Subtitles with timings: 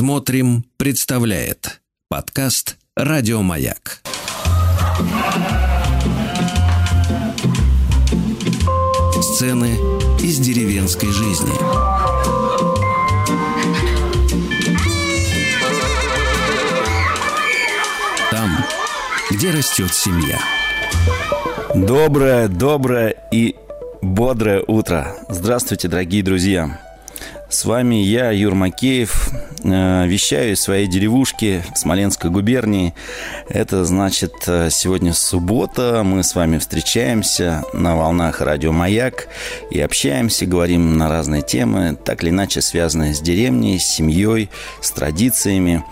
[0.00, 4.00] Смотрим, представляет подкаст Радиомаяк.
[9.20, 9.76] Сцены
[10.22, 11.52] из деревенской жизни.
[18.30, 18.64] Там,
[19.30, 20.38] где растет семья.
[21.74, 23.54] Доброе, доброе и
[24.00, 25.14] бодрое утро.
[25.28, 26.89] Здравствуйте, дорогие друзья.
[27.50, 29.30] С вами я, Юр Макеев,
[29.64, 32.94] э, вещаю из своей деревушки Смоленской губернии.
[33.48, 39.26] Это значит, э, сегодня суббота, мы с вами встречаемся на волнах радио «Маяк»
[39.72, 44.48] и общаемся, говорим на разные темы, так или иначе связанные с деревней, с семьей,
[44.80, 45.84] с традициями.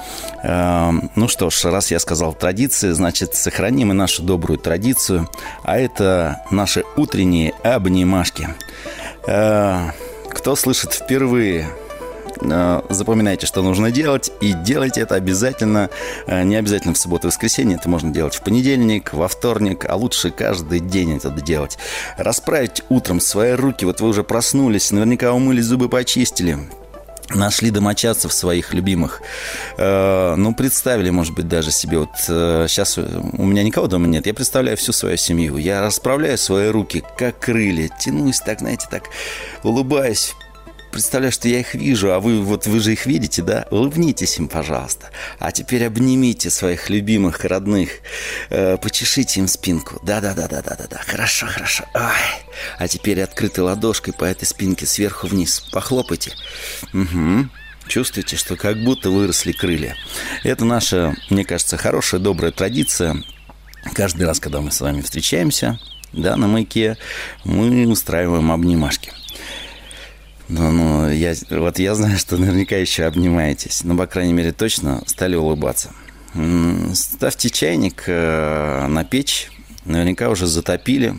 [0.45, 5.29] Э, ну что ж, раз я сказал традиции, значит, сохраним и нашу добрую традицию,
[5.65, 8.49] а это наши утренние обнимашки.
[10.39, 11.69] Кто слышит впервые,
[12.41, 15.91] э, запоминайте, что нужно делать, и делайте это обязательно,
[16.29, 19.97] э, не обязательно в субботу и воскресенье, это можно делать в понедельник, во вторник, а
[19.97, 21.77] лучше каждый день это делать.
[22.17, 26.57] Расправить утром свои руки, вот вы уже проснулись, наверняка умыли зубы, почистили,
[27.31, 29.23] нашли домочадцев своих любимых.
[29.77, 31.99] Э, ну, представили, может быть, даже себе.
[31.99, 34.27] Вот э, сейчас у меня никого дома нет.
[34.27, 35.57] Я представляю всю свою семью.
[35.57, 37.89] Я расправляю свои руки, как крылья.
[38.01, 39.05] Тянусь так, знаете, так
[39.63, 40.35] улыбаюсь
[40.91, 43.67] представляю, что я их вижу, а вы вот вы же их видите, да?
[43.71, 45.11] Улыбнитесь им, пожалуйста.
[45.39, 47.91] А теперь обнимите своих любимых, родных,
[48.51, 50.01] э, почешите им спинку.
[50.05, 51.01] Да-да-да-да-да-да-да.
[51.07, 51.85] Хорошо, хорошо.
[51.95, 52.23] Ай.
[52.79, 55.61] А теперь открытой ладошкой по этой спинке сверху вниз.
[55.73, 56.33] Похлопайте.
[56.93, 57.49] Угу.
[57.89, 59.97] Чувствуете, что как будто выросли крылья.
[60.45, 63.23] Это наша, мне кажется, хорошая, добрая традиция.
[63.95, 65.79] Каждый раз, когда мы с вами встречаемся,
[66.13, 66.97] да, на маяке,
[67.45, 69.13] мы устраиваем обнимашки.
[70.49, 73.85] Ну, ну, я, вот я знаю, что наверняка еще обнимаетесь.
[73.85, 75.91] Ну, по крайней мере, точно стали улыбаться.
[76.95, 79.51] Ставьте чайник э, на печь.
[79.85, 81.15] Наверняка уже затопили.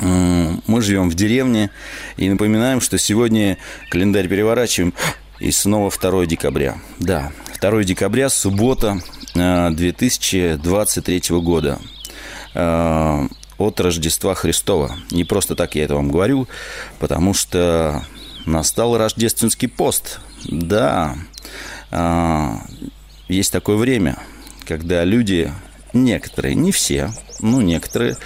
[0.00, 1.70] Мы живем в деревне
[2.16, 3.58] и напоминаем, что сегодня
[3.90, 4.94] календарь переворачиваем.
[5.40, 6.78] И снова 2 декабря.
[6.98, 9.00] Да, 2 декабря, суббота
[9.34, 11.78] 2023 э, года
[12.54, 14.96] э, от Рождества Христова.
[15.10, 16.48] Не просто так я это вам говорю,
[16.98, 18.04] потому что
[18.48, 20.20] настал рождественский пост.
[20.44, 21.16] Да,
[21.90, 22.60] а,
[23.28, 24.18] есть такое время,
[24.66, 25.52] когда люди,
[25.92, 28.16] некоторые, не все, но некоторые,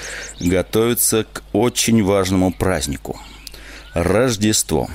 [0.41, 3.21] готовятся к очень важному празднику–
[3.95, 4.89] Рождество.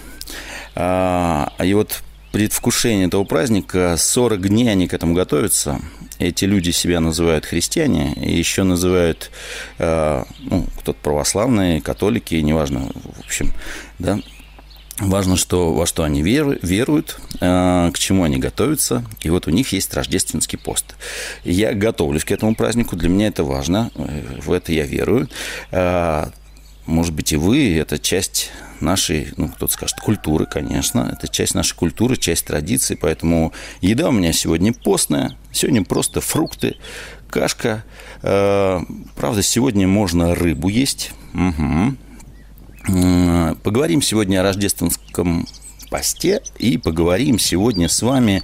[0.76, 2.02] А, и вот
[2.32, 5.80] предвкушение этого праздника, 40 дней они к этому готовятся.
[6.20, 9.30] Эти люди себя называют христиане, и еще называют,
[9.78, 13.54] а, ну, кто-то православные, католики, неважно, в общем,
[14.00, 14.20] да,
[15.00, 19.06] Важно, что, во что они веруют, э, к чему они готовятся.
[19.22, 20.96] И вот у них есть рождественский пост.
[21.44, 25.30] Я готовлюсь к этому празднику, для меня это важно, э, в это я верую.
[25.72, 26.30] Э,
[26.88, 28.50] может быть, и вы, это часть
[28.80, 31.12] нашей, ну, кто-то скажет, культуры, конечно.
[31.14, 32.96] Это часть нашей культуры, часть традиции.
[32.96, 35.38] Поэтому еда у меня сегодня постная.
[35.52, 36.78] Сегодня просто фрукты,
[37.30, 37.84] кашка.
[38.22, 41.12] Правда, сегодня можно рыбу есть.
[41.34, 41.98] Угу.
[42.88, 45.46] Поговорим сегодня о рождественском
[45.90, 48.44] посте и поговорим сегодня с вами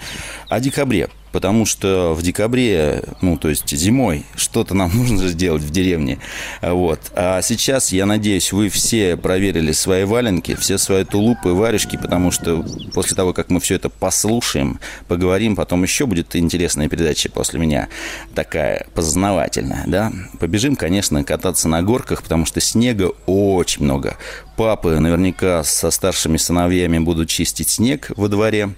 [0.49, 5.71] о декабре потому что в декабре, ну, то есть зимой, что-то нам нужно сделать в
[5.71, 6.19] деревне.
[6.61, 6.99] Вот.
[7.15, 12.63] А сейчас, я надеюсь, вы все проверили свои валенки, все свои тулупы, варежки, потому что
[12.93, 17.89] после того, как мы все это послушаем, поговорим, потом еще будет интересная передача после меня,
[18.35, 20.13] такая познавательная, да.
[20.39, 24.17] Побежим, конечно, кататься на горках, потому что снега очень много.
[24.55, 28.69] Папы наверняка со старшими сыновьями будут чистить снег во дворе.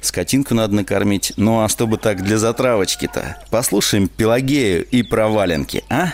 [0.00, 1.32] Скотинку надо накормить.
[1.36, 6.12] Ну а чтобы так для затравочки-то, послушаем Пелагею и про валенки, а?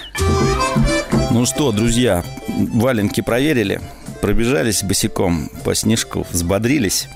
[1.31, 3.81] Ну что, друзья, валенки проверили?
[4.22, 7.09] Пробежались босиком по снежку, взбодрились?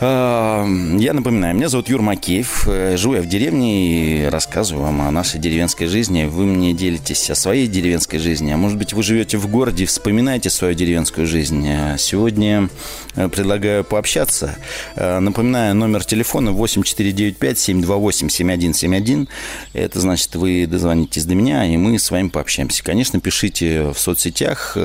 [0.00, 5.10] Я напоминаю, меня зовут Юр Макеев, э, живу я в деревне и рассказываю вам о
[5.10, 6.22] нашей деревенской жизни.
[6.22, 9.86] Вы мне делитесь о своей деревенской жизни, а может быть вы живете в городе и
[9.86, 11.66] вспоминаете свою деревенскую жизнь.
[11.66, 12.68] Э, сегодня
[13.16, 14.54] э, предлагаю пообщаться.
[14.94, 19.28] Напоминаю, номер телефона 8495-728-7171.
[19.72, 22.84] Это значит, вы дозвонитесь до меня, и мы с вами пообщаемся.
[22.84, 24.76] Конечно, пишите в соцсетях,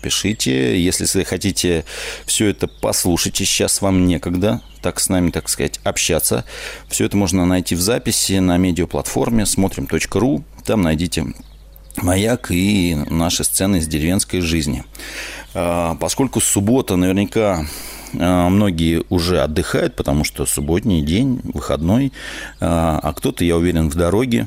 [0.00, 1.84] пишите, если хотите
[2.24, 6.44] все это послушать, сейчас вам некогда, так с нами, так сказать, общаться.
[6.88, 10.44] Все это можно найти в записи на медиаплатформе смотрим.ру.
[10.64, 11.26] Там найдите
[11.96, 14.84] маяк и наши сцены из деревенской жизни.
[15.54, 17.66] А, поскольку суббота наверняка
[18.12, 22.12] многие уже отдыхают, потому что субботний день, выходной,
[22.60, 24.46] а, а кто-то, я уверен, в дороге.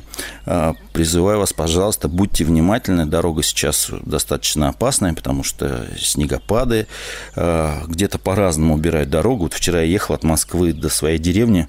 [0.92, 3.06] Призываю вас, пожалуйста, будьте внимательны.
[3.06, 6.86] Дорога сейчас достаточно опасная, потому что снегопады,
[7.34, 9.44] где-то по-разному убирают дорогу.
[9.44, 11.68] Вот вчера я ехал от Москвы до своей деревни,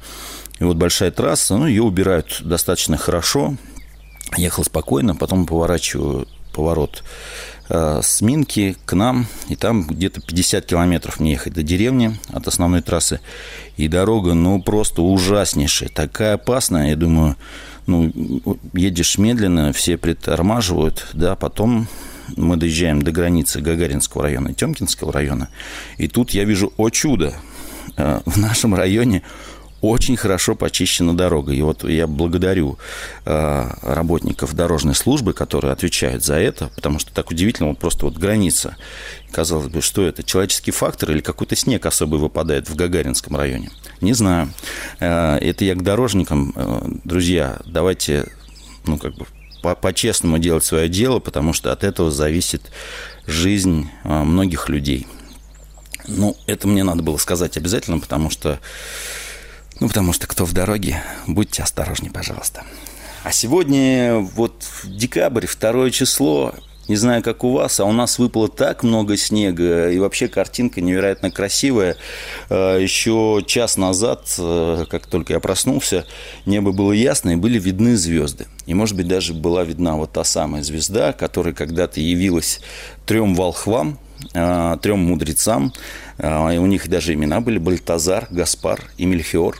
[0.60, 3.56] и вот большая трасса, ну, ее убирают достаточно хорошо.
[4.38, 7.04] Ехал спокойно, потом поворачиваю поворот
[7.68, 12.82] с Минки к нам, и там где-то 50 километров мне ехать до деревни от основной
[12.82, 13.20] трассы.
[13.78, 16.90] И дорога, ну, просто ужаснейшая, такая опасная.
[16.90, 17.36] Я думаю,
[17.88, 18.12] ну,
[18.74, 21.88] едешь медленно, все притормаживают, да, потом
[22.36, 25.50] мы доезжаем до границы Гагаринского района и Темкинского района,
[25.98, 27.36] и тут я вижу, о чудо,
[27.98, 29.22] э, в нашем районе
[29.86, 31.54] очень хорошо почищена дорога.
[31.54, 32.78] И вот я благодарю
[33.26, 38.18] э, работников дорожной службы, которые отвечают за это, потому что так удивительно, вот просто вот
[38.18, 38.76] граница.
[39.32, 43.70] Казалось бы, что это, человеческий фактор или какой-то снег особый выпадает в Гагаринском районе?
[44.02, 44.50] Не знаю.
[45.00, 46.54] Э, это я к дорожникам.
[46.56, 48.32] Э, друзья, давайте,
[48.86, 49.26] ну, как бы
[49.82, 52.72] по-честному делать свое дело, потому что от этого зависит
[53.26, 55.08] жизнь многих людей.
[56.08, 58.60] Ну, это мне надо было сказать обязательно, потому что
[59.80, 62.64] ну, потому что кто в дороге, будьте осторожнее, пожалуйста.
[63.24, 66.54] А сегодня вот декабрь, второе число,
[66.88, 70.82] не знаю, как у вас, а у нас выпало так много снега, и вообще картинка
[70.82, 71.98] невероятно красивая.
[72.50, 76.06] А, Еще час назад, э, как только я проснулся,
[76.46, 78.46] небо было ясно, и были видны звезды.
[78.68, 82.60] И, может быть, даже была видна вот та самая звезда, которая когда-то явилась
[83.06, 83.98] трем волхвам,
[84.32, 85.74] трем мудрецам.
[86.18, 89.58] И у них даже имена были Бальтазар, Гаспар и Мельхиор.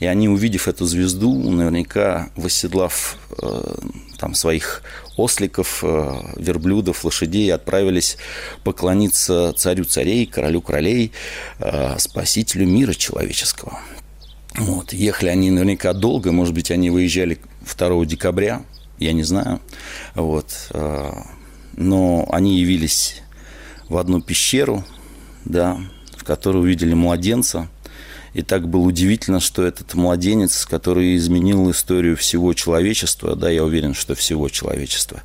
[0.00, 3.74] И они, увидев эту звезду, наверняка восседлав э,
[4.18, 4.82] там своих
[5.16, 8.16] осликов, э, верблюдов, лошадей, отправились
[8.64, 11.12] поклониться царю царей, королю королей,
[11.58, 13.80] э, спасителю мира человеческого.
[14.56, 14.92] Вот.
[14.92, 17.38] Ехали они наверняка долго, может быть, они выезжали
[17.76, 18.62] 2 декабря,
[18.98, 19.60] я не знаю.
[20.14, 20.70] Вот.
[20.70, 21.12] Э,
[21.76, 23.22] но они явились
[23.88, 24.84] в одну пещеру,
[25.44, 25.78] да,
[26.16, 27.68] в которой увидели младенца–
[28.34, 33.94] и так было удивительно, что этот младенец, который изменил историю всего человечества, да, я уверен,
[33.94, 35.22] что всего человечества,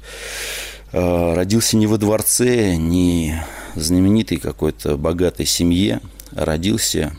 [0.92, 3.44] э, родился не во дворце, не
[3.75, 6.01] знаменитой какой-то богатой семье,
[6.31, 7.15] родился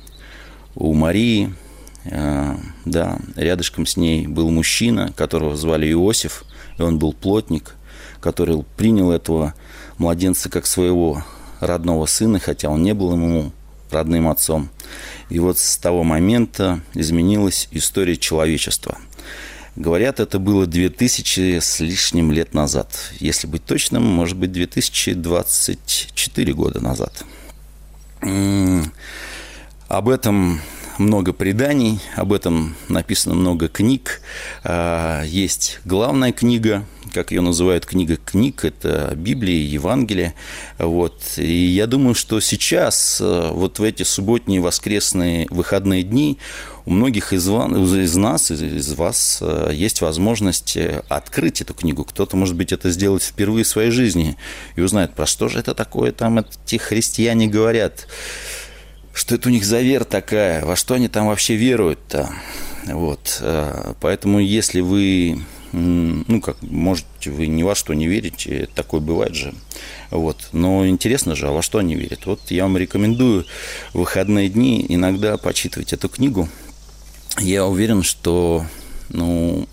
[0.75, 1.55] у Марии,
[2.05, 6.45] э, да, рядышком с ней был мужчина, которого звали Иосиф,
[6.79, 7.77] и он был плотник,
[8.21, 9.55] который принял этого
[9.99, 11.23] младенца как своего
[11.67, 13.53] родного сына, хотя он не был ему
[13.91, 14.71] родным отцом.
[15.31, 18.99] И вот с того момента изменилась история человечества.
[19.77, 23.13] Говорят, это было 2000 с лишним лет назад.
[23.19, 27.25] Если быть точным, может быть, 2024 года назад.
[29.89, 30.61] Об этом
[30.99, 34.21] много преданий, об этом написано много книг.
[34.63, 36.85] А, есть главная книга,
[37.15, 40.35] как ее называют, книга книг, это Библия, Евангелие.
[40.79, 41.23] Вот.
[41.37, 46.39] И я думаю, что сейчас, э, вот в эти субботние, воскресные, выходные дни,
[46.87, 52.05] у многих из, из нас, из вас э, есть возможность э, открыть эту книгу.
[52.05, 54.37] Кто-то, может быть, это сделать впервые в своей жизни
[54.75, 58.09] и узнает, про что же это такое там эти христиане говорят
[59.17, 62.31] что это у них за вера такая, во что они там вообще веруют-то.
[62.87, 63.41] Вот.
[64.01, 65.39] Поэтому если вы,
[65.75, 69.55] ну, как, можете вы ни во что не верите, такое бывает же.
[70.11, 70.49] Вот.
[70.53, 72.27] Но интересно же, а во что они верят?
[72.27, 73.45] Вот я вам рекомендую
[73.93, 76.49] в выходные дни иногда почитывать эту книгу.
[77.41, 78.65] Я уверен, что,
[79.09, 79.69] ну,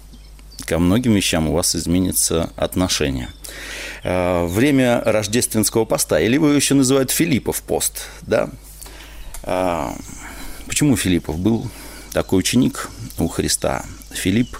[0.65, 3.29] ко многим вещам у вас изменится отношение.
[4.03, 8.49] Э, время рождественского поста, или его еще называют Филиппов пост, да,
[9.43, 9.95] а,
[10.67, 11.67] почему Филиппов был
[12.13, 13.85] такой ученик у Христа?
[14.11, 14.59] Филипп, а,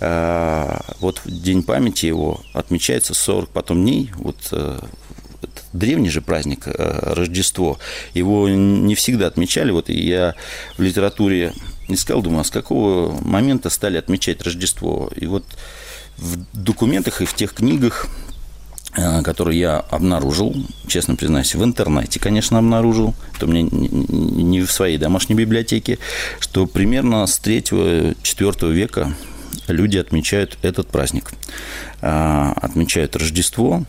[0.00, 4.78] вот день памяти его отмечается 40 потом дней, вот э,
[5.72, 7.78] древний же праздник э, Рождество,
[8.14, 9.70] его не всегда отмечали.
[9.70, 10.34] Вот я
[10.76, 11.52] в литературе
[11.88, 15.10] искал, думаю, а с какого момента стали отмечать Рождество?
[15.16, 15.44] И вот
[16.16, 18.08] в документах и в тех книгах
[18.96, 20.56] Э, который я обнаружил,
[20.86, 25.98] честно признаюсь, в интернете, конечно, обнаружил, это у меня не в своей домашней библиотеке,
[26.40, 29.14] что примерно с 3-4 века
[29.66, 31.30] люди отмечают этот праздник.
[32.00, 33.84] Э, отмечают Рождество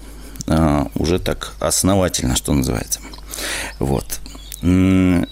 [0.47, 2.99] э, уже так основательно, что называется.
[3.79, 4.19] Вот.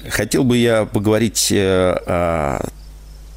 [0.09, 2.65] Хотел бы я поговорить о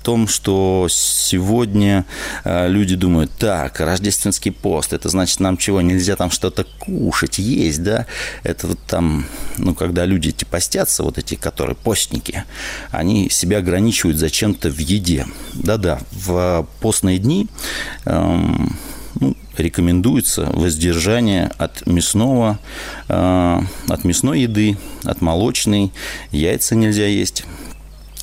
[0.02, 2.04] том, что сегодня
[2.44, 7.82] э, люди думают, так, рождественский пост, это значит нам чего, нельзя там что-то кушать, есть,
[7.82, 8.06] да?
[8.42, 9.26] Это вот там,
[9.58, 12.44] ну, когда люди эти постятся, вот эти, которые постники,
[12.90, 15.26] они себя ограничивают зачем-то в еде.
[15.54, 17.48] Да-да, в постные дни
[18.04, 18.76] эм,
[19.20, 22.58] ну, рекомендуется воздержание от мясного,
[23.08, 25.92] э, от мясной еды, от молочной,
[26.30, 27.44] яйца нельзя есть.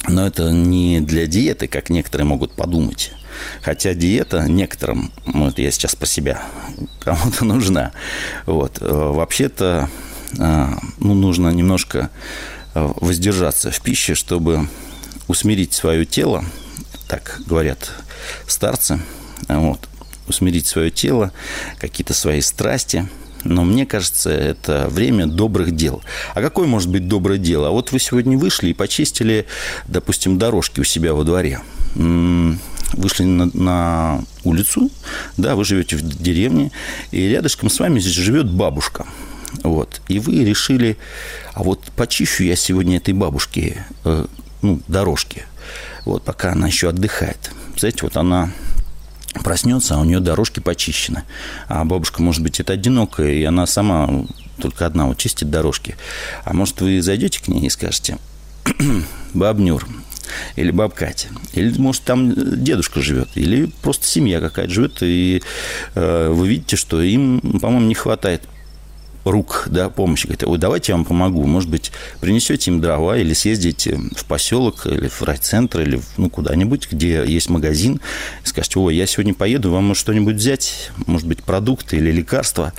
[0.07, 3.11] Но это не для диеты, как некоторые могут подумать.
[3.61, 6.41] Хотя диета некоторым, это я сейчас по себя,
[6.99, 7.91] кому-то нужна.
[8.45, 8.77] Вот.
[8.81, 9.89] Э, вообще-то
[10.37, 10.67] э,
[10.99, 12.09] ну, нужно немножко
[12.73, 14.67] э, воздержаться в пище, чтобы
[15.27, 16.45] усмирить свое тело,
[17.07, 17.91] так говорят
[18.47, 18.99] старцы,
[19.47, 19.87] вот,
[20.27, 21.31] усмирить свое тело,
[21.79, 23.07] какие-то свои страсти.
[23.43, 26.01] Но мне кажется, это время добрых дел.
[26.33, 27.67] А какое может быть доброе дело?
[27.67, 29.45] А вот вы сегодня вышли и почистили,
[29.87, 31.61] допустим, дорожки у себя во дворе
[32.93, 34.89] вышли на, на улицу,
[35.35, 36.71] да, вы живете в деревне,
[37.11, 39.05] и рядышком с вами здесь живет бабушка.
[39.63, 40.01] Вот.
[40.07, 40.97] И вы решили,
[41.53, 44.25] а вот почищу я сегодня этой бабушке э,
[44.61, 45.43] ну, дорожки,
[46.05, 47.51] вот, пока она еще отдыхает.
[47.77, 48.51] Знаете, вот она
[49.43, 51.23] проснется, а у нее дорожки почищены.
[51.67, 54.25] А бабушка, может быть, это одинокая, и она сама
[54.61, 55.95] только одна вот чистит дорожки.
[56.43, 58.17] А может, вы зайдете к ней и скажете,
[59.33, 59.87] баб Нюр,
[60.55, 65.41] или баб Катя, или, может, там дедушка живет, или просто семья какая-то живет, и
[65.95, 68.43] э, вы видите, что им, по-моему, не хватает
[69.31, 70.27] рук да, помощи.
[70.27, 71.45] Говорит, ой, давайте я вам помогу.
[71.45, 76.87] Может быть, принесете им дрова или съездите в поселок или в райцентр или ну, куда-нибудь,
[76.91, 77.99] где есть магазин,
[78.43, 82.73] и скажете, ой, я сегодня поеду, вам может что-нибудь взять, может быть, продукты или лекарства.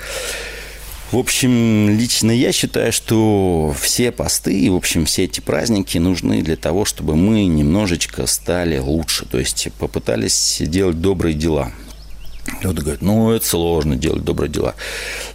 [1.10, 6.56] В общем, лично я считаю, что все посты, в общем, все эти праздники нужны для
[6.56, 11.72] того, чтобы мы немножечко стали лучше, то есть попытались делать добрые дела.
[12.62, 14.74] Люди говорят, ну, это сложно делать добрые дела.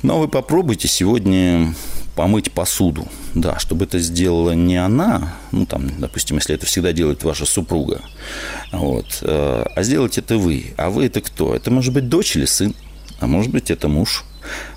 [0.01, 1.74] Но вы попробуйте сегодня
[2.15, 3.08] помыть посуду.
[3.34, 8.01] Да, чтобы это сделала не она, ну, там, допустим, если это всегда делает ваша супруга,
[8.72, 10.74] вот, э, а сделать это вы.
[10.77, 11.55] А вы это кто?
[11.55, 12.75] Это может быть дочь или сын,
[13.20, 14.24] а может быть это муж.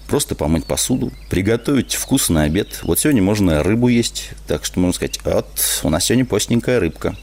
[0.07, 2.81] Просто помыть посуду, приготовить вкусный обед.
[2.85, 5.47] Вот сегодня можно рыбу есть, так что можно сказать, вот,
[5.83, 7.17] у нас сегодня постненькая рыбка.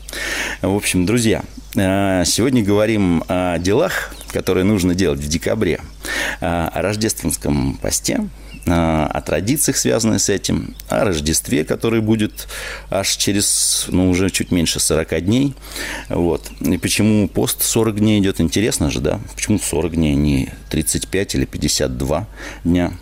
[0.61, 1.43] В общем, друзья,
[1.75, 5.79] э, сегодня говорим о делах, которые нужно делать в декабре,
[6.41, 8.27] а, о рождественском посте,
[8.65, 12.47] а, о традициях, связанных с этим, о Рождестве, который будет
[12.89, 15.53] аж через, ну, уже чуть меньше 40 дней.
[16.09, 16.49] Вот.
[16.61, 19.19] И почему пост 40 дней идет, интересно же, да?
[19.35, 22.27] Почему 40 дней, не 35 или 52
[22.63, 22.93] дня?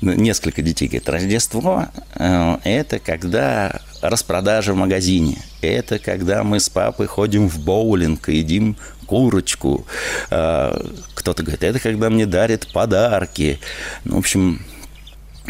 [0.00, 6.68] ну, несколько детей, говорит, Рождество э,– это когда распродажа в магазине, это когда мы с
[6.68, 9.84] папой ходим в боулинг и едим курочку.
[10.30, 10.80] Э,
[11.14, 13.58] кто-то говорит, это когда мне дарят подарки.
[14.04, 14.64] Ну, в общем,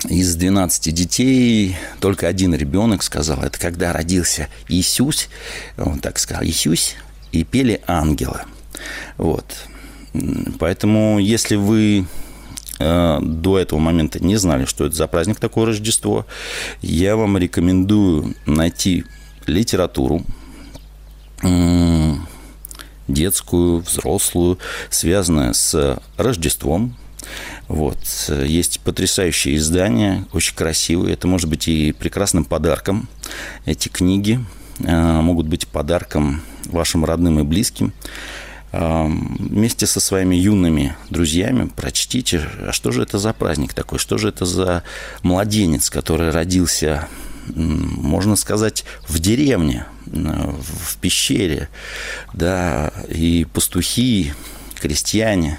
[0.08, 5.28] из 12 детей только один ребенок сказал, это когда родился Иисус,
[5.76, 6.94] он так сказал, Иисус,
[7.32, 8.40] и пели ангелы.
[9.18, 9.44] Вот.
[10.58, 12.06] Поэтому, если вы
[12.78, 16.26] э, до этого момента не знали, что это за праздник такое Рождество,
[16.82, 19.04] я вам рекомендую найти
[19.46, 20.22] литературу,
[23.08, 24.58] детскую, взрослую,
[24.90, 26.96] связанную с Рождеством.
[27.68, 27.98] Вот.
[28.28, 31.14] Есть потрясающие издания, очень красивые.
[31.14, 33.08] Это может быть и прекрасным подарком.
[33.64, 34.40] Эти книги
[34.80, 37.92] э, могут быть подарком вашим родным и близким
[38.78, 44.28] вместе со своими юными друзьями прочтите, а что же это за праздник такой, что же
[44.28, 44.82] это за
[45.22, 47.08] младенец, который родился,
[47.54, 51.68] можно сказать, в деревне, в пещере,
[52.32, 54.32] да, и пастухи,
[54.80, 55.58] крестьяне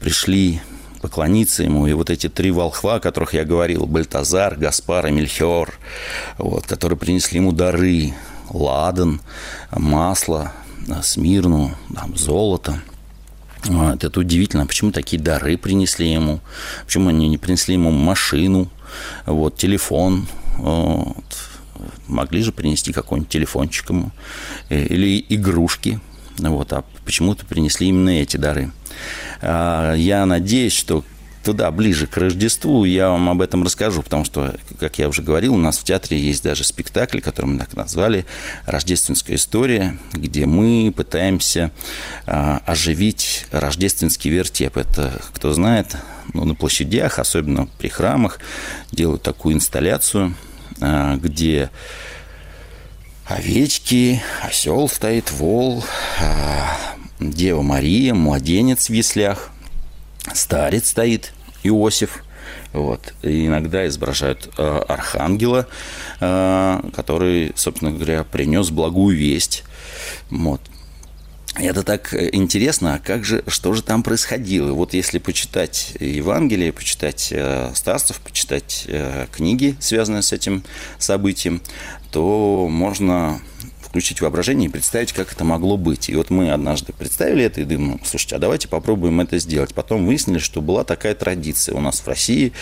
[0.00, 0.60] пришли
[1.00, 1.86] поклониться ему.
[1.86, 5.74] И вот эти три волхва, о которых я говорил, Бальтазар, Гаспар и Мельхиор,
[6.38, 8.14] вот, которые принесли ему дары,
[8.50, 9.20] ладан,
[9.70, 10.52] масло,
[11.02, 12.80] смирну, там, золото.
[13.64, 16.40] Вот, это удивительно, почему такие дары принесли ему,
[16.84, 18.68] почему они не принесли ему машину,
[19.24, 20.26] вот, телефон,
[20.58, 21.24] вот.
[22.06, 24.10] могли же принести какой-нибудь телефончик ему,
[24.68, 25.98] э, или игрушки,
[26.38, 28.70] вот, а почему-то принесли именно эти дары.
[29.40, 31.04] А, я надеюсь, что
[31.44, 35.54] туда, ближе к Рождеству, я вам об этом расскажу, потому что, как я уже говорил,
[35.54, 38.24] у нас в театре есть даже спектакль, который мы так назвали
[38.66, 41.70] «Рождественская история», где мы пытаемся
[42.26, 44.76] а, оживить рождественский вертеп.
[44.76, 45.96] Это, кто знает,
[46.32, 48.40] ну, на площадях, особенно при храмах,
[48.90, 50.34] делают такую инсталляцию,
[50.80, 51.70] а, где
[53.26, 55.84] овечки, осел стоит, вол,
[56.20, 56.76] а,
[57.20, 59.50] Дева Мария, младенец в яслях,
[60.32, 62.24] старец стоит, Иосиф.
[62.72, 63.14] Вот.
[63.22, 65.66] И иногда изображают э, архангела,
[66.20, 69.64] э, который, собственно говоря, принес благую весть.
[70.30, 70.60] Вот.
[71.56, 74.72] Это так интересно, а как же, что же там происходило?
[74.72, 80.64] Вот если почитать Евангелие, почитать э, старцев, почитать э, книги, связанные с этим
[80.98, 81.62] событием,
[82.10, 83.40] то можно
[83.94, 86.08] включить воображение и представить, как это могло быть.
[86.08, 89.72] И вот мы однажды представили это и думаем, слушайте, а давайте попробуем это сделать.
[89.72, 92.52] Потом выяснили, что была такая традиция у нас в России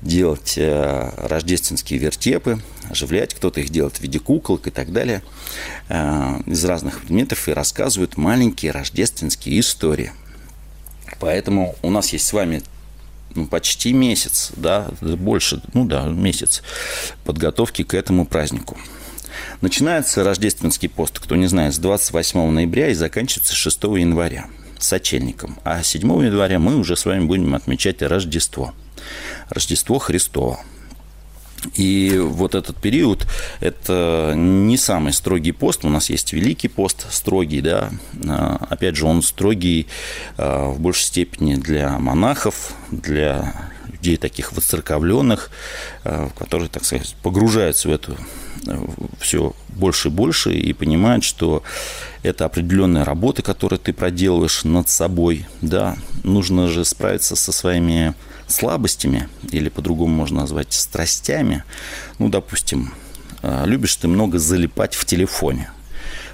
[0.00, 5.22] делать э, рождественские вертепы, оживлять, кто-то их делает в виде куколок и так далее,
[5.90, 10.12] э, из разных предметов и рассказывают маленькие рождественские истории.
[11.18, 12.62] Поэтому у нас есть с вами
[13.34, 16.62] ну, почти месяц, да, больше, ну да, месяц
[17.24, 18.78] подготовки к этому празднику.
[19.60, 24.46] Начинается рождественский пост, кто не знает, с 28 ноября и заканчивается 6 января
[24.78, 25.58] с отчельником.
[25.64, 28.74] А 7 января мы уже с вами будем отмечать Рождество.
[29.50, 30.60] Рождество Христово.
[31.74, 33.26] И вот этот период–
[33.60, 35.84] это не самый строгий пост.
[35.84, 37.90] У нас есть Великий пост, строгий, да.
[38.26, 39.86] А, опять же, он строгий
[40.38, 45.50] а, в большей степени для монахов, для людей таких воцерковленных,
[46.04, 48.16] а, которые, так сказать, погружаются в эту
[49.20, 51.62] все больше и больше и понимают, что
[52.22, 55.46] это определенная работа, которую ты проделываешь над собой.
[55.60, 58.14] Да, нужно же справиться со своими
[58.46, 61.64] слабостями, или по-другому можно назвать страстями.
[62.18, 62.92] Ну, допустим,
[63.42, 65.70] а, любишь ты много залипать в телефоне.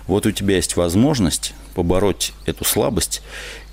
[0.07, 3.23] Вот у тебя есть возможность побороть эту слабость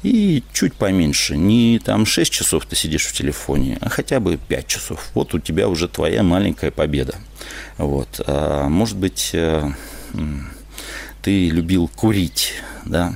[0.03, 1.37] и чуть поменьше.
[1.37, 5.09] Не там 6 часов ты сидишь в телефоне, а хотя бы 5 часов.
[5.13, 7.15] Вот у тебя уже твоя маленькая победа.
[7.77, 8.21] Вот.
[8.27, 9.71] А, может быть, э,
[11.21, 12.53] ты любил курить,
[12.85, 13.15] да,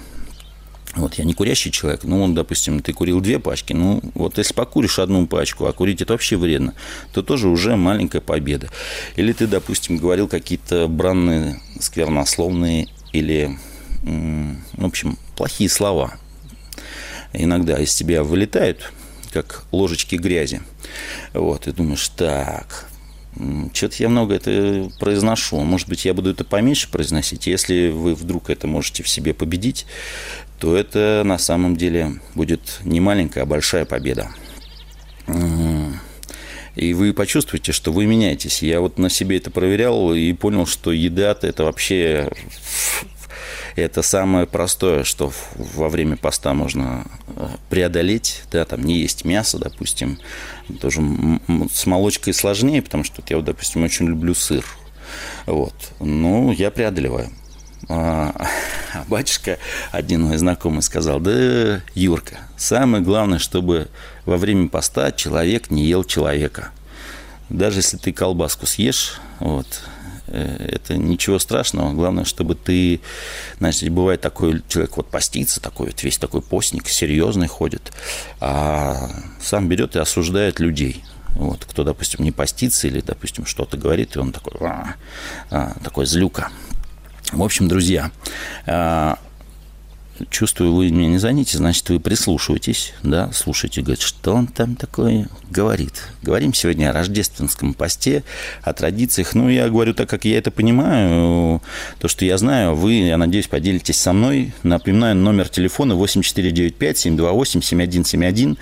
[0.96, 4.54] вот я не курящий человек, ну, он, допустим, ты курил две пачки, ну, вот если
[4.54, 6.74] покуришь одну пачку, а курить это вообще вредно,
[7.14, 8.70] то тоже уже маленькая победа.
[9.16, 13.58] Или ты, допустим, говорил какие-то бранные, сквернословные или,
[14.02, 16.16] в общем, плохие слова.
[17.40, 18.92] Иногда из тебя вылетают,
[19.32, 20.62] как ложечки грязи.
[21.34, 22.90] Вот, и думаешь, так,
[23.74, 25.60] что-то я много это произношу.
[25.60, 27.46] Может быть, я буду это поменьше произносить.
[27.46, 29.86] Если вы вдруг это можете в себе победить,
[30.60, 34.32] то это на самом деле будет не маленькая, а большая победа.
[36.76, 38.64] И вы почувствуете, что вы меняетесь.
[38.64, 42.30] Я вот на себе это проверял и понял, что еда– это вообще
[43.82, 49.58] это самое простое, что во время поста можно э, преодолеть, да, там не есть мясо,
[49.60, 50.20] допустим,
[50.82, 51.02] тоже
[51.72, 54.66] с молочкой сложнее, потому что я, допустим, очень люблю сыр,
[55.46, 57.30] вот, ну, я преодолеваю.
[57.90, 58.34] А,
[58.94, 59.60] а батюшка,
[59.92, 63.88] один мой знакомый, сказал, да, Юрка, самое главное, чтобы
[64.26, 66.72] во время поста человек не ел человека.
[67.50, 69.84] Даже если ты колбаску съешь, вот,
[70.28, 71.94] это ничего страшного.
[71.94, 73.02] Главное, чтобы ты,
[73.60, 77.92] знаете, бывает такой человек вот постится, такой вот весь такой постник, серьезный ходит,
[78.40, 79.10] а
[79.42, 81.04] сам берет и осуждает людей.
[81.32, 84.96] Вот, кто, допустим, не постится или, допустим, что-то говорит, и он такой, а,
[85.52, 86.50] а, такой злюка.
[87.32, 88.12] В общем, друзья,
[88.66, 89.20] а,
[90.30, 95.28] чувствую, вы меня не звоните, значит, вы прислушиваетесь, да, слушаете, говорит, что он там такое
[95.50, 95.94] говорит.
[96.22, 98.24] Говорим сегодня о рождественском посте,
[98.64, 99.36] о традициях.
[99.36, 101.62] Ну, я говорю так, как я это понимаю,
[102.00, 104.54] то, что я знаю, вы, я надеюсь, поделитесь со мной.
[104.64, 108.58] Напоминаю, номер телефона 8495-728-7171.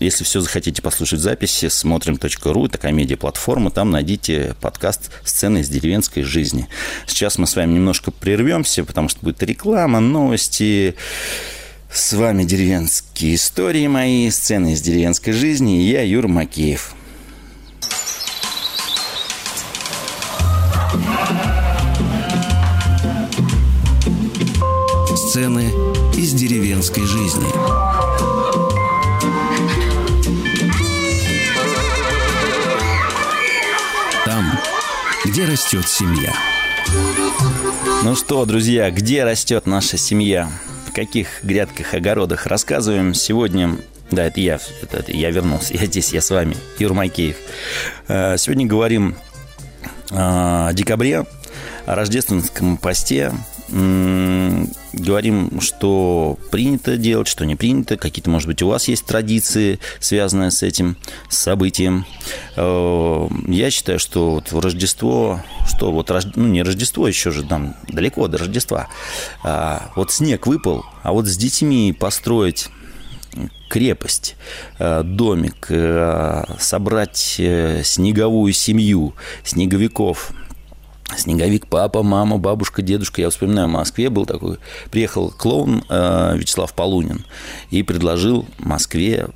[0.00, 6.68] Если все захотите послушать записи, смотрим.ру, такая медиаплатформа, там найдите подкаст «Сцены из деревенской жизни».
[7.06, 10.96] Сейчас мы с вами немножко прервемся, потому что будет реклама, новости.
[11.92, 16.92] С вами деревенские истории мои, сцены из деревенской жизни, я Юр Макеев.
[25.28, 25.70] Сцены
[26.16, 27.46] из деревенской жизни.
[35.34, 36.32] Где растет семья.
[38.04, 40.48] Ну что, друзья, где растет наша семья?
[40.88, 43.76] В каких грядках, огородах рассказываем сегодня
[44.12, 47.34] да, это я, это, это я вернулся, я здесь, я с вами, Юр Макеев.
[48.06, 49.16] Э, сегодня говорим
[50.12, 51.26] о декабре,
[51.84, 53.32] о рождественском посте,
[53.68, 57.96] говорим, что принято делать, что не принято.
[57.96, 60.96] Какие-то, может быть, у вас есть традиции, связанные с этим
[61.28, 62.06] событием.
[62.56, 67.74] Э, я считаю, что вот в Рождество, что вот, ну, не Рождество, еще же там
[67.88, 68.88] далеко до Рождества.
[69.42, 72.68] А вот снег выпал, а вот с детьми построить
[73.68, 74.36] крепость,
[74.78, 77.40] э, домик, э, собрать
[77.82, 80.32] снеговую семью снеговиков–
[81.16, 83.20] Снеговик, папа, мама, бабушка, дедушка.
[83.20, 84.58] Я вспоминаю, в Москве был такой...
[84.90, 87.24] Приехал клоун э, Вячеслав Полунин
[87.70, 89.28] и предложил Москве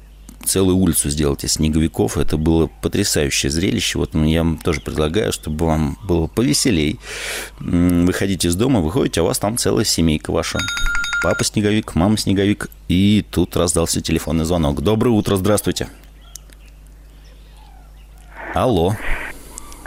[0.44, 2.16] целую улицу сделать из снеговиков.
[2.16, 3.98] Это было потрясающее зрелище.
[3.98, 6.98] Вот я вам тоже предлагаю, чтобы вам было повеселей.
[7.60, 10.58] Выходите из дома, выходите, а у вас там целая семейка ваша.
[11.22, 12.70] Папа снеговик, мама снеговик.
[12.88, 14.80] И тут раздался телефонный звонок.
[14.80, 15.88] Доброе утро, здравствуйте.
[18.54, 18.96] Алло.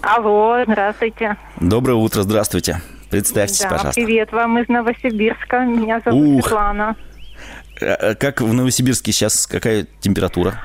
[0.02, 1.38] Алло, здравствуйте.
[1.60, 2.82] Доброе утро, здравствуйте.
[3.10, 4.02] Представьтесь, да, пожалуйста.
[4.02, 5.60] Привет вам из Новосибирска.
[5.60, 6.46] Меня зовут Ух.
[6.46, 6.96] Светлана.
[7.82, 10.56] А, а как в Новосибирске сейчас какая температура?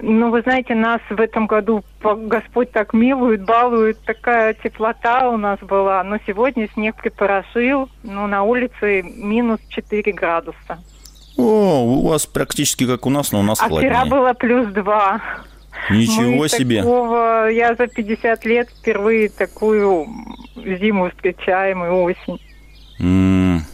[0.00, 5.58] Ну, вы знаете, нас в этом году Господь так милует, балует, такая теплота у нас
[5.60, 6.02] была.
[6.04, 10.78] Но сегодня снег припорошил, ну, на улице минус 4 градуса.
[11.36, 13.90] О, у вас практически как у нас, но у нас а холоднее.
[13.90, 15.20] вчера было плюс 2.
[15.88, 16.82] Ничего Мы себе.
[16.82, 20.06] Такого, я за 50 лет впервые такую
[20.56, 22.40] зиму встречаем и осень.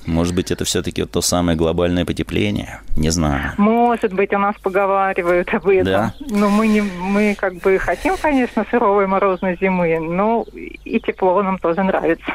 [0.06, 2.80] Может быть, это все-таки то самое глобальное потепление?
[2.96, 3.52] Не знаю.
[3.58, 5.84] Может быть, у нас поговаривают об этом.
[5.84, 6.14] Да?
[6.30, 11.58] Но мы, не, мы как бы хотим, конечно, сыровой морозной зимы, но и тепло нам
[11.58, 12.32] тоже нравится.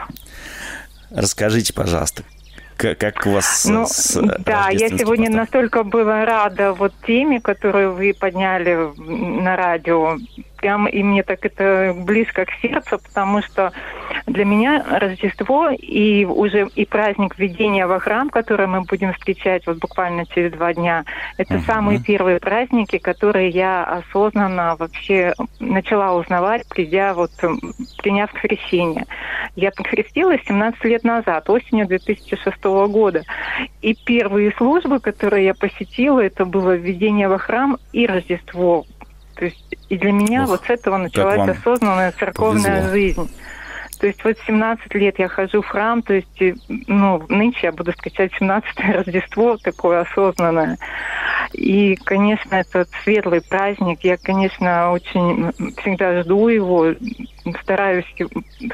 [1.12, 2.24] Расскажите, пожалуйста,
[2.82, 5.36] как, у вас ну, с Да, я сегодня постом?
[5.36, 10.18] настолько была рада вот теме, которую вы подняли на радио.
[10.62, 13.74] Прям и мне так это близко к сердцу, потому что
[14.28, 19.80] для меня Рождество и уже и праздник введения во храм, который мы будем встречать вот
[19.80, 21.04] буквально через два дня,
[21.38, 21.66] это uh-huh.
[21.66, 27.32] самые первые праздники, которые я осознанно вообще начала узнавать, придя вот,
[27.98, 29.06] приняв крещение.
[29.56, 33.24] Я покрестилась 17 лет назад, осенью 2006 года.
[33.82, 38.86] И первые службы, которые я посетила, это было введение во храм и Рождество.
[39.42, 42.92] То есть и для меня Ох, вот с этого началась осознанная церковная повезло.
[42.92, 43.32] жизнь.
[44.00, 46.44] То есть вот 17 лет я хожу в храм, то есть,
[46.88, 50.78] ну, нынче я буду встречать 17-е Рождество, такое осознанное.
[51.54, 55.52] И, конечно, этот светлый праздник, я, конечно, очень
[55.82, 56.94] всегда жду его,
[57.64, 58.06] стараюсь,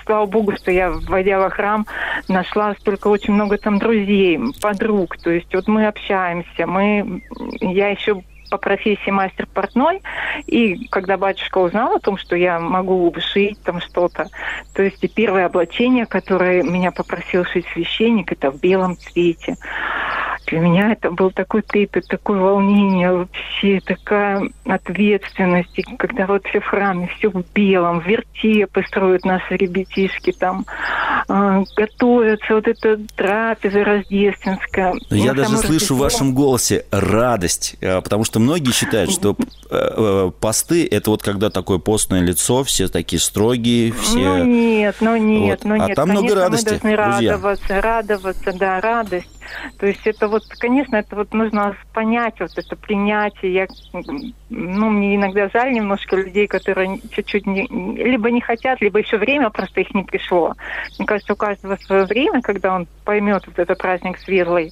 [0.06, 1.88] слава богу, что я, войдя во храм,
[2.28, 7.22] нашла столько очень много там друзей, подруг, то есть вот мы общаемся, мы,
[7.62, 10.02] я еще по профессии мастер портной,
[10.46, 14.28] и когда батюшка узнал о том, что я могу шить там что-то,
[14.74, 19.56] то есть и первое облачение, которое меня попросил шить священник, это в белом цвете.
[20.48, 25.78] Для меня это был такой трепет, такое волнение, вообще такая ответственность.
[25.78, 30.66] И когда вот все в храме, все в белом, в вертепы строят наши ребятишки там.
[31.28, 34.96] э, готовятся, вот эта трапеза рождественская.
[35.10, 39.36] Я даже слышу в вашем голосе радость, э, потому что многие считают, что
[39.70, 44.38] э, посты– это вот когда такое постное лицо, все такие строгие, все...
[44.38, 45.70] Ну нет, ну нет, вот.
[45.70, 45.92] ну нет.
[45.92, 47.32] А там Конечно, много радости, мы должны друзья.
[47.34, 49.37] радоваться, радоваться, да, радость.
[49.80, 53.54] То есть это вот, конечно, это вот нужно понять, вот это принятие.
[53.54, 53.68] Я,
[54.50, 59.50] ну, мне иногда жаль немножко людей, которые чуть-чуть не, либо не хотят, либо еще время
[59.50, 60.54] просто их не пришло.
[60.98, 64.72] Мне кажется, у каждого свое время, когда он поймет вот этот праздник светлый.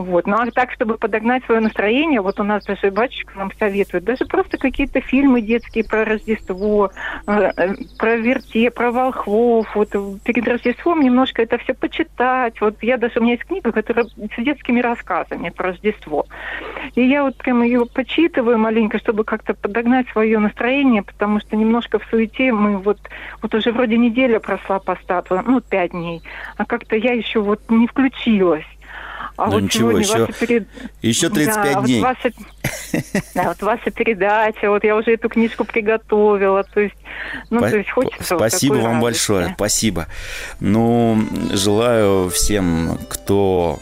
[0.00, 0.26] Вот.
[0.26, 4.24] Ну а так, чтобы подогнать свое настроение, вот у нас даже батюшка нам советует, даже
[4.24, 6.90] просто какие-то фильмы детские про Рождество,
[7.26, 9.90] э, э, про верте, про волхвов, вот
[10.24, 12.58] перед Рождеством немножко это все почитать.
[12.62, 16.26] Вот я даже, у меня есть книга, которая с детскими рассказами про Рождество.
[16.94, 21.98] И я вот прямо ее почитываю маленько, чтобы как-то подогнать свое настроение, потому что немножко
[21.98, 22.98] в суете мы вот,
[23.42, 26.22] вот уже вроде неделя прошла поста, ну, пять дней,
[26.56, 28.64] а как-то я еще вот не включилась.
[29.40, 30.68] А ну вот ничего, еще, перед...
[31.00, 32.02] еще 35 да, дней.
[32.02, 32.30] Вот ваша...
[33.34, 36.94] да, вот ваша передача, вот я уже эту книжку приготовила, то есть,
[37.48, 37.70] ну, По...
[37.70, 39.02] то есть хочется Спасибо вот вам радости.
[39.02, 40.08] большое, спасибо.
[40.60, 43.78] Ну, желаю всем, кто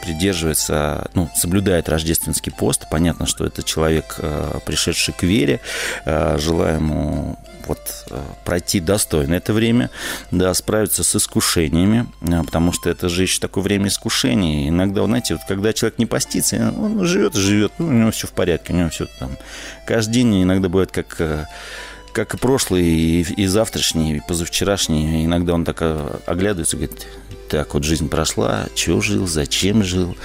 [0.00, 2.86] придерживается, ну, соблюдает рождественский пост.
[2.88, 5.58] Понятно, что это человек, э, пришедший к вере.
[6.04, 9.90] Э, желаю ему вот э, пройти достойно это время,
[10.30, 14.68] да, справиться с искушениями, потому что это же еще такое время искушений.
[14.68, 18.32] Иногда, знаете, вот когда человек не постится, он живет живет, ну, у него все в
[18.32, 19.36] порядке, у него все там.
[19.86, 21.48] Каждый день иногда бывает как
[22.12, 25.26] как и прошлый, и, и завтрашний, и позавчерашний.
[25.26, 25.82] Иногда он так
[26.26, 27.06] оглядывается и говорит,
[27.48, 30.16] так вот жизнь прошла, чего жил, зачем жил.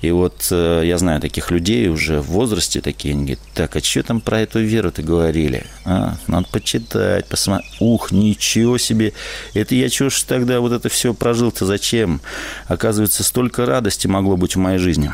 [0.00, 3.80] И вот э, я знаю таких людей уже в возрасте такие, они говорят, так, а
[3.80, 5.66] что там про эту веру ты говорили?
[5.84, 7.70] А, надо почитать, посмотреть.
[7.80, 9.12] Ух, ничего себе,
[9.54, 12.20] это я чего ж тогда вот это все прожил-то зачем?
[12.66, 15.12] Оказывается, столько радости могло быть в моей жизни.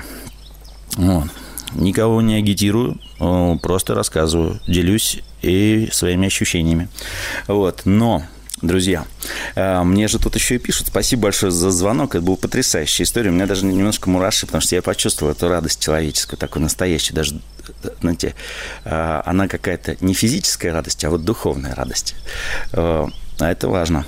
[0.97, 1.29] Вот.
[1.75, 2.99] Никого не агитирую,
[3.63, 6.89] просто рассказываю, делюсь и своими ощущениями.
[7.47, 7.83] Вот.
[7.85, 8.25] Но
[8.63, 9.07] Друзья,
[9.55, 10.89] э, мне же тут еще и пишут.
[10.89, 12.15] Спасибо большое за звонок.
[12.15, 13.31] Это была потрясающая история.
[13.31, 17.17] У меня даже немножко мураши, потому что я почувствовал эту радость человеческую, такую настоящую.
[17.17, 17.41] Даже,
[18.01, 18.35] знаете,
[18.85, 22.15] э, она какая-то не физическая радость, а вот духовная радость.
[22.73, 23.07] Э,
[23.39, 24.05] а это важно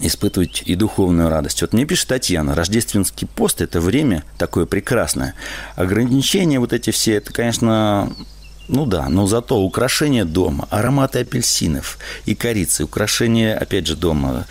[0.00, 1.62] испытывать и духовную радость.
[1.62, 5.34] Вот мне пишет Татьяна, рождественский пост– это время такое прекрасное.
[5.74, 8.12] Ограничения вот эти все, это, конечно,
[8.68, 14.46] ну да, но зато украшение дома, ароматы апельсинов и корицы, украшение, опять же, дома,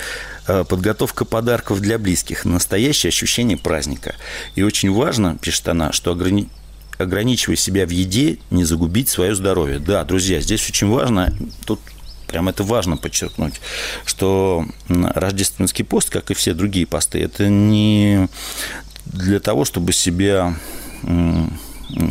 [0.48, 4.16] э, подготовка подарков для близких, настоящее ощущение праздника.
[4.56, 6.50] И очень важно, пишет она, что ограни...
[6.98, 9.80] ограничивая себя в еде, не загубить свое здоровье.
[9.80, 11.34] Да, друзья, здесь очень важно,
[11.66, 11.80] тут
[12.28, 13.62] прям это важно подчеркнуть,
[14.06, 18.28] что рождественский пост, как и все другие посты, это не
[19.06, 20.56] для того, чтобы себя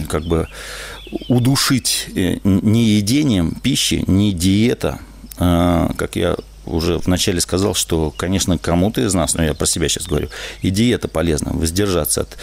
[0.09, 0.49] как бы
[1.29, 4.99] удушить э, не едением пищи, не диета,
[5.39, 9.89] а, как я уже вначале сказал, что, конечно, кому-то из нас, но я про себя
[9.89, 10.29] сейчас говорю,
[10.63, 12.37] и диета полезна, воздержаться от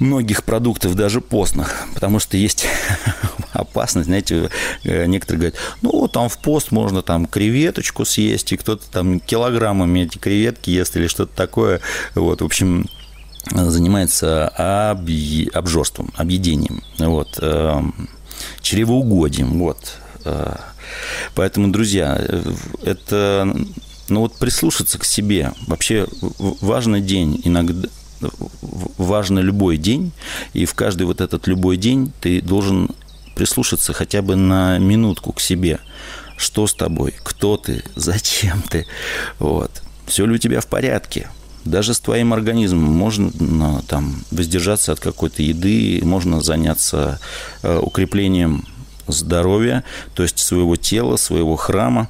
[0.00, 2.66] многих продуктов, даже постных, потому что есть
[3.52, 4.50] опасность, знаете,
[4.82, 10.00] э, некоторые говорят, ну, там в пост можно там креветочку съесть, и кто-то там килограммами
[10.00, 11.80] эти креветки ест или что-то такое,
[12.14, 12.86] вот, в общем,
[13.50, 14.48] занимается
[15.52, 17.82] обжорством, объедением, вот, э,
[18.62, 19.98] чревоугодием, вот.
[20.24, 20.56] Э,
[21.34, 22.20] поэтому, друзья,
[22.82, 23.54] это,
[24.08, 25.52] ну вот прислушаться к себе.
[25.66, 26.06] Вообще
[26.60, 27.88] важный день, иногда
[28.98, 30.12] важный любой день,
[30.52, 32.90] и в каждый вот этот любой день ты должен
[33.34, 35.80] прислушаться хотя бы на минутку к себе.
[36.36, 37.14] Что с тобой?
[37.22, 37.82] Кто ты?
[37.96, 38.86] Зачем ты?
[39.38, 39.70] Вот.
[40.06, 41.28] Все ли у тебя в порядке?
[41.64, 47.20] Даже с твоим организмом можно там воздержаться от какой-то еды, можно заняться
[47.62, 48.64] э, укреплением
[49.08, 52.08] здоровья, то есть своего тела, своего храма.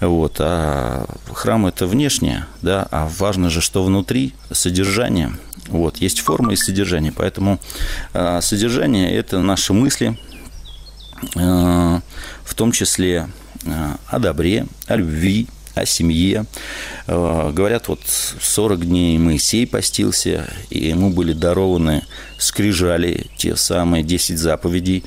[0.00, 0.36] Вот.
[0.40, 5.32] А храм это внешнее, да, а важно же, что внутри содержание.
[5.68, 5.98] Вот.
[5.98, 7.12] Есть форма и содержание.
[7.12, 7.60] Поэтому
[8.14, 10.18] э, содержание это наши мысли,
[11.36, 12.00] э,
[12.44, 13.28] в том числе
[14.06, 15.48] о добре, о любви,
[15.80, 16.44] о семье.
[17.06, 22.04] Э, говорят, вот 40 дней Моисей постился, и ему были дарованы
[22.38, 25.04] скрижали, те самые 10 заповедей,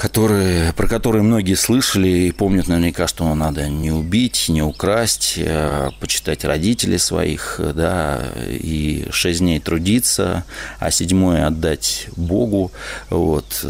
[0.00, 5.90] которые, про которые многие слышали и помнят наверняка, что надо не убить, не украсть, а
[6.00, 8.18] почитать родителей своих, да,
[8.48, 10.44] и шесть дней трудиться,
[10.78, 12.72] а седьмое отдать Богу.
[13.10, 13.66] Вот,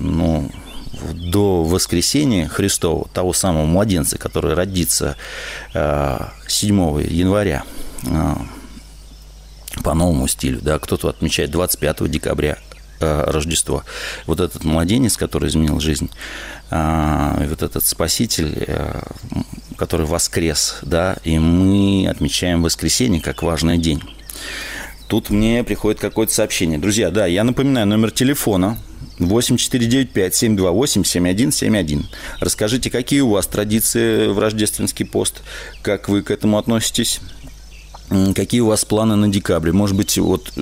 [0.00, 0.50] ну,
[1.12, 5.16] до воскресения Христова, того самого младенца, который родится
[5.72, 7.64] 7 января
[9.82, 12.58] по новому стилю, да, кто-то отмечает 25 декабря,
[12.98, 13.84] Рождество.
[14.26, 16.08] Вот этот младенец, который изменил жизнь,
[16.70, 18.66] вот этот спаситель,
[19.76, 24.02] который воскрес, да, и мы отмечаем воскресенье как важный день.
[25.08, 26.78] Тут мне приходит какое-то сообщение.
[26.78, 28.78] Друзья, да, я напоминаю номер телефона
[29.18, 32.04] 8495-728-7171.
[32.40, 35.42] Расскажите, какие у вас традиции в рождественский пост,
[35.82, 37.20] как вы к этому относитесь,
[38.34, 39.72] какие у вас планы на декабрь.
[39.72, 40.52] Может быть, вот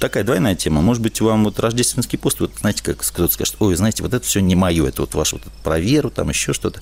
[0.00, 0.80] такая двойная тема.
[0.80, 4.26] Может быть, вам вот рождественский пост, вот знаете, как кто-то скажет, ой, знаете, вот это
[4.26, 6.80] все не мое, это вот ваш вот про веру, там еще что-то.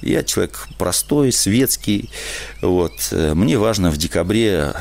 [0.00, 2.10] Я человек простой, светский.
[2.62, 3.12] Вот.
[3.12, 4.72] Мне важно в декабре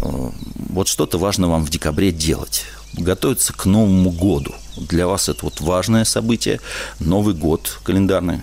[0.00, 2.64] вот что-то важно вам в декабре делать.
[2.94, 4.54] Готовиться к Новому году.
[4.80, 6.60] Для вас это вот важное событие.
[7.00, 8.40] Новый год календарный.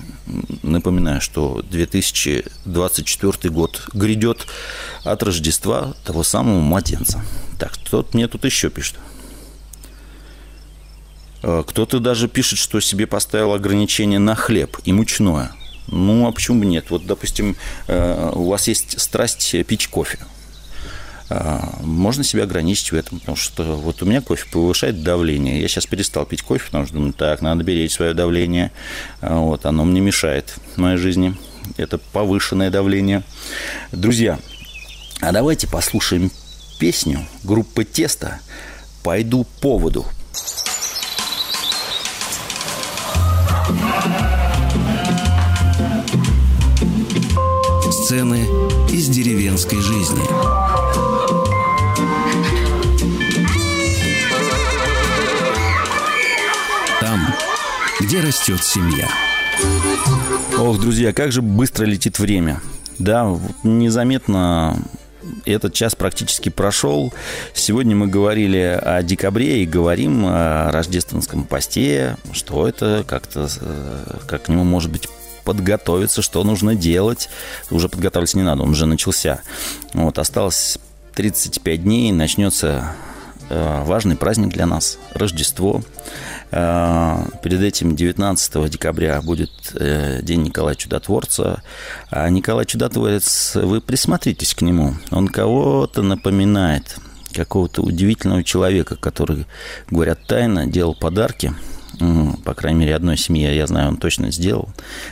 [0.62, 4.46] Напоминаю, что 2024 год грядет
[5.04, 7.24] от Рождества того самого младенца.
[7.58, 8.96] Так, кто мне тут еще пишет?
[11.42, 15.52] Э, кто-то даже пишет, что себе поставил ограничение на хлеб и мучное.
[15.88, 16.92] Ну, а почему бы нет?
[16.92, 17.56] Вот, допустим,
[17.88, 20.20] э, у вас есть страсть пить кофе.
[21.30, 25.62] А, можно себя ограничить в этом, потому что вот у меня кофе повышает давление.
[25.62, 28.72] Я сейчас перестал пить кофе, потому что думаю, так, надо беречь свое давление.
[29.22, 31.36] А, вот, оно мне мешает в моей жизни.
[31.76, 33.24] Это повышенное давление.
[33.92, 34.40] Друзья,
[35.20, 36.32] а давайте послушаем
[36.80, 38.40] песню группы Теста
[39.04, 40.06] «Пойду по воду».
[47.92, 48.48] Сцены
[48.90, 51.17] из деревенской жизни.
[58.00, 59.08] Где растет семья.
[60.58, 62.62] Ох, друзья, как же быстро летит время.
[63.00, 64.78] Да, незаметно
[65.46, 67.14] этот час практически прошел.
[67.54, 74.44] Сегодня мы говорили о декабре и говорим о рождественском посте, что это как-то, э, как
[74.44, 75.10] к нему может быть
[75.44, 77.30] подготовиться, что нужно делать.
[77.72, 79.42] Уже подготавливаться не надо, он уже начался.
[79.94, 80.78] Вот, осталось
[81.16, 82.96] 35 дней, начнется
[83.50, 85.82] э, важный праздник для нас– Рождество.
[86.52, 91.62] Э, перед этим 19 декабря будет э, День Николая Чудотворца.
[92.10, 94.96] А Николай Чудотворец, вы присмотритесь к нему.
[95.12, 96.98] Он кого-то напоминает,
[97.34, 99.46] какого-то удивительного человека, который,
[99.90, 101.54] говорят, тайно делал подарки–
[102.46, 104.70] по крайней мере, одной семье, я знаю, он точно сделал,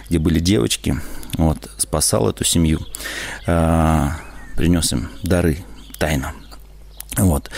[0.10, 0.96] где были девочки,
[1.38, 2.80] вот, спасал эту семью,
[3.48, 4.18] а,
[4.56, 5.60] принес им дары
[5.98, 6.34] тайно.
[7.18, 7.50] Вот.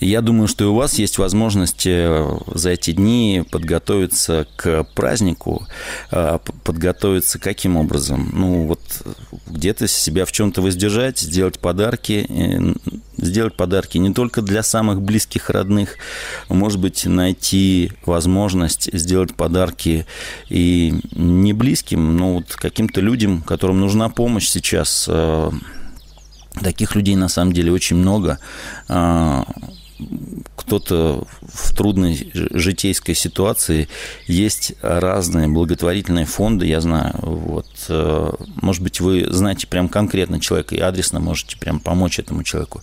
[0.00, 5.66] Я думаю, что и у вас есть возможность э, за эти дни подготовиться к празднику,
[6.10, 8.30] а, подготовиться каким образом?
[8.34, 8.80] Ну, вот
[9.46, 12.74] где-то себя в чем-то воздержать, сделать подарки, э,
[13.16, 15.96] сделать подарки не только для самых близких родных,
[16.50, 20.06] может быть, найти возможность сделать подарки
[20.50, 25.50] и не близким, но вот каким-то людям, которым нужна помощь сейчас, э,
[26.62, 28.38] Таких людей на самом деле очень много.
[28.88, 29.44] А,
[30.56, 33.88] кто-то в трудной житейской ситуации
[34.26, 37.14] есть разные благотворительные фонды, я знаю.
[37.22, 42.42] Вот, э, может быть, вы знаете прям конкретно человека и адресно можете прям помочь этому
[42.42, 42.82] человеку,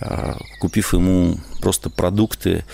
[0.00, 2.64] а, купив ему просто продукты,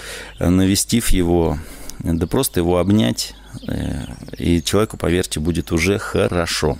[0.40, 1.59] навестив его,
[2.01, 3.35] да просто его обнять,
[3.68, 4.07] э,
[4.38, 6.79] и человеку, поверьте, будет уже хорошо.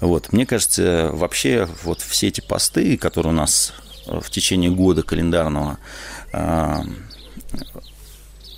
[0.00, 0.32] Вот.
[0.32, 3.72] Мне кажется, вообще вот все эти посты, которые у нас
[4.06, 5.78] э, в течение года календарного
[6.32, 6.84] а,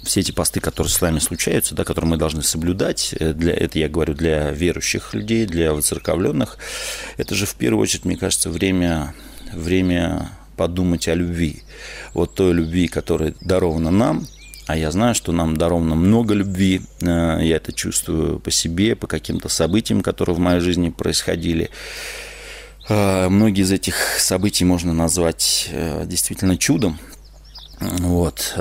[0.05, 3.79] все эти посты, которые с вами случаются, да, которые мы должны соблюдать, э, для, это
[3.79, 6.59] я говорю для верующих людей, для воцерковленных,
[7.17, 9.15] это же в первую очередь, мне кажется, время,
[9.53, 11.63] время подумать о любви.
[12.15, 14.27] Вот той любви, которая дарована нам–
[14.69, 16.83] а я знаю, что нам даровано много любви.
[17.01, 21.71] Э, я это чувствую по себе, по каким-то событиям, которые в моей жизни происходили.
[22.87, 26.99] Э, многие из этих событий можно назвать э, действительно чудом.
[27.81, 28.55] Вот.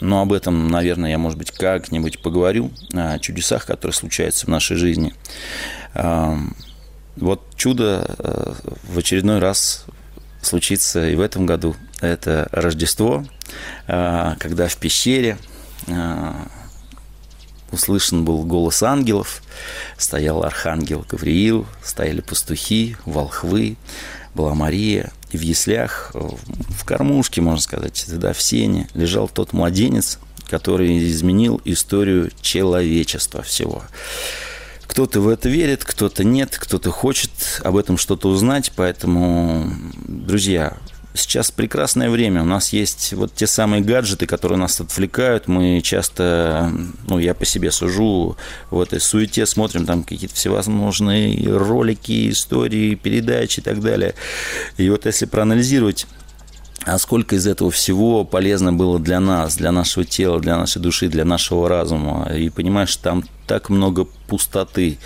[0.00, 4.76] Но об этом, наверное, я, может быть, как-нибудь поговорю, о чудесах, которые случаются в нашей
[4.76, 5.12] жизни.
[5.94, 9.84] Вот чудо в очередной раз
[10.40, 11.76] случится и в этом году.
[12.00, 13.24] Это Рождество,
[13.86, 15.38] а, когда в пещере
[15.88, 16.46] а,
[17.72, 19.42] услышан был голос ангелов,
[19.96, 23.76] стоял архангел Гавриил, стояли пастухи, волхвы,
[24.34, 30.18] была Мария, и в яслях, в кормушке, можно сказать, да, в сене, лежал тот младенец,
[30.48, 33.82] который изменил историю человечества всего.
[34.86, 37.30] Кто-то в это верит, кто-то нет, кто-то хочет
[37.62, 39.70] об этом что-то узнать, поэтому,
[40.06, 40.78] друзья,
[41.14, 42.42] сейчас прекрасное время.
[42.42, 45.48] У нас есть вот те самые гаджеты, которые нас отвлекают.
[45.48, 46.72] Мы часто,
[47.06, 48.36] ну, я по себе сужу,
[48.70, 54.14] в этой суете смотрим там какие-то всевозможные ролики, истории, передачи и так далее.
[54.76, 56.06] И вот если проанализировать
[56.84, 61.08] а сколько из этого всего полезно было для нас, для нашего тела, для нашей души,
[61.08, 62.30] для нашего разума.
[62.34, 64.98] И понимаешь, там так много пустоты.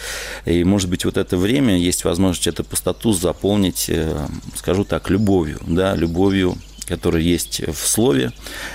[0.44, 5.60] И, может быть, вот это время есть возможность эту пустоту заполнить, э, скажу так, любовью,
[5.66, 6.56] да, любовью,
[6.86, 8.32] которая есть в слове.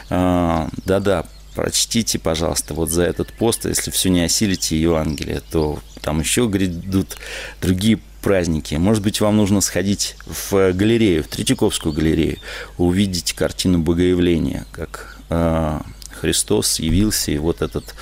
[0.10, 1.26] А, да-да,
[1.56, 7.18] прочтите, пожалуйста, вот за этот пост, если все не осилите Евангелие, то там еще грядут
[7.62, 8.76] другие праздники.
[8.76, 12.38] Может быть, вам нужно сходить в галерею, в Третьяковскую галерею,
[12.78, 15.80] увидеть картину Богоявления, как э,
[16.12, 17.96] Христос явился, и вот этот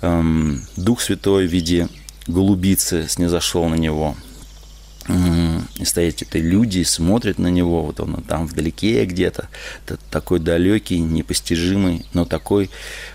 [0.00, 1.88] э, Дух Святой в виде
[2.26, 4.16] голубицы снизошел на него.
[5.08, 9.48] И стоят это люди, смотрят на него, вот он там вдалеке где-то,
[10.10, 12.70] такой далекий, непостижимый, но такой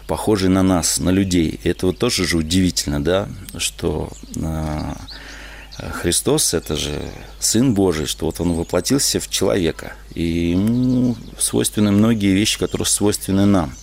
[0.06, 1.60] похожий на нас, на людей.
[1.64, 4.94] И это вот тоже же удивительно, да, что э,
[5.94, 7.02] Христос– это же
[7.40, 9.94] Сын Божий, что вот Он воплотился в человека.
[10.14, 13.74] И ему свойственны многие вещи, которые свойственны нам.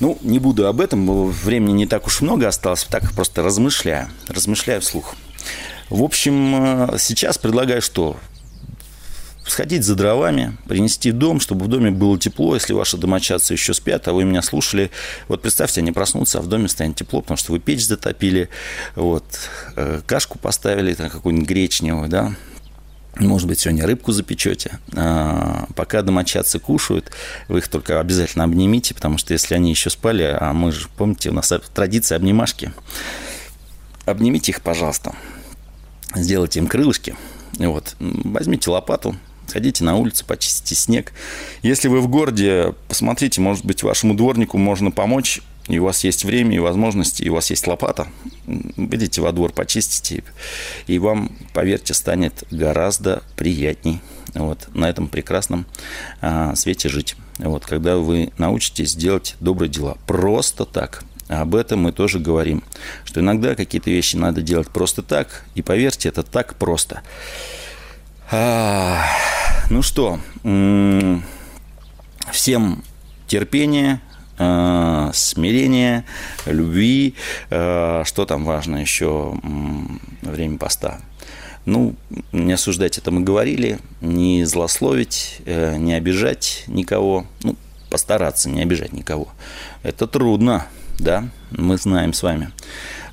[0.00, 4.80] Ну, не буду об этом, времени не так уж много осталось, так просто размышляю, размышляю
[4.80, 5.14] вслух.
[5.90, 8.16] В общем, э, сейчас предлагаю что?
[9.50, 14.08] Сходить за дровами, принести дом, чтобы в доме было тепло, если ваши домочадцы еще спят,
[14.08, 14.90] а вы меня слушали.
[15.28, 18.48] Вот представьте, они проснутся, а в доме станет тепло, потому что вы печь затопили,
[18.94, 19.24] вот,
[19.76, 22.34] э, кашку поставили, там, какую-нибудь гречневую, да,
[23.16, 24.78] может быть, сегодня рыбку запечете.
[24.94, 27.10] А, пока домочадцы кушают,
[27.48, 31.30] вы их только обязательно обнимите, потому что если они еще спали, а мы же, помните,
[31.30, 32.72] у нас традиция обнимашки,
[34.06, 35.14] обнимите их, пожалуйста.
[36.14, 37.16] Сделайте им крылышки.
[37.58, 37.96] Вот.
[37.98, 39.16] Возьмите лопату,
[39.50, 41.12] Сходите на улицу, почистите снег.
[41.62, 46.24] Если вы в городе, посмотрите, может быть, вашему дворнику можно помочь, и у вас есть
[46.24, 48.06] время и возможности, и у вас есть лопата.
[48.46, 50.22] Выйдите во двор, почистите,
[50.86, 54.00] и вам, поверьте, станет гораздо приятней
[54.34, 55.66] вот, на этом прекрасном
[56.20, 57.16] а, свете жить.
[57.38, 62.62] Вот, когда вы научитесь делать добрые дела просто так, об этом мы тоже говорим,
[63.04, 67.02] что иногда какие-то вещи надо делать просто так, и поверьте, это так просто.
[68.32, 70.20] Ну что,
[72.30, 72.84] всем
[73.26, 74.00] терпения,
[74.38, 76.04] а, смирения,
[76.46, 77.14] любви.
[77.50, 79.34] А, что там важно еще
[80.22, 81.00] время поста?
[81.64, 81.96] Ну,
[82.30, 87.26] не осуждать это мы говорили, не злословить, э, не обижать никого.
[87.42, 87.56] Ну,
[87.90, 89.28] постараться не обижать никого.
[89.82, 90.66] Это трудно,
[90.98, 92.50] да, мы знаем с вами.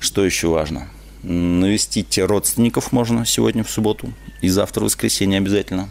[0.00, 0.88] Что еще важно?
[1.22, 5.88] Навестить родственников можно сегодня в субботу и завтра в воскресенье обязательно.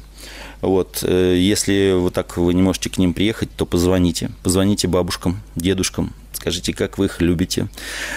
[0.61, 4.31] Вот, э, если вот так вы не можете к ним приехать, то позвоните.
[4.41, 7.67] Позвоните бабушкам, дедушкам, скажите, как вы их любите.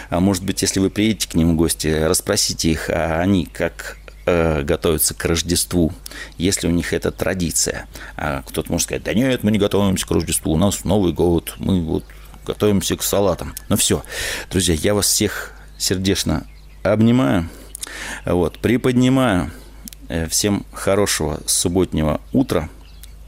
[0.09, 3.99] А может быть, если вы приедете к ним в гости, расспросите их, а они как
[4.25, 5.93] э, готовятся к Рождеству,
[6.39, 7.87] если у них это традиция.
[8.17, 11.55] А кто-то может сказать, да нет, мы не готовимся к Рождеству, у нас Новый год,
[11.59, 12.05] мы вот
[12.47, 13.55] готовимся к салатам.
[13.69, 14.03] Ну все,
[14.51, 16.47] друзья, я вас всех сердечно
[16.83, 17.49] обнимаю,
[18.25, 19.51] вот, приподнимаю.
[20.11, 22.69] Э, всем хорошего субботнего утра,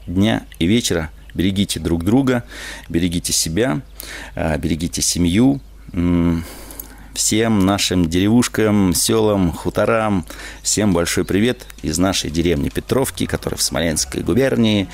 [0.05, 1.11] дня и вечера.
[1.33, 2.43] Берегите друг друга,
[2.89, 3.81] берегите себя,
[4.35, 5.61] э, берегите семью.
[7.13, 10.25] Всем нашим деревушкам, селам, хуторам,
[10.63, 14.89] всем большой привет из нашей деревни Петровки, которая в Смоленской губернии,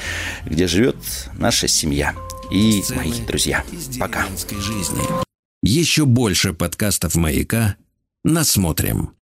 [0.46, 0.98] где живет
[1.34, 2.14] наша семья
[2.52, 3.64] и Сцены мои друзья.
[4.00, 4.26] Пока.
[4.50, 5.02] Жизни.
[5.64, 7.78] Еще больше подкастов «Маяка»
[8.24, 9.10] насмотрим.